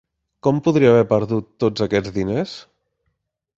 Com 0.45 0.61
podria 0.67 0.93
haver 0.93 1.03
perdut 1.11 1.47
tots 1.65 1.85
aquests 1.87 2.17
diners? 2.19 2.57